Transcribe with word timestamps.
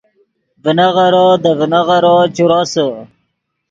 ڤینغیرو 0.63 1.25
دے 1.43 1.51
ڤینغیرو 1.59 2.15
چے 2.35 2.43
روسے 2.51 2.85